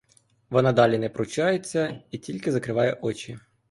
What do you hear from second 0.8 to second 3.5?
не пручається і тільки закриває очі.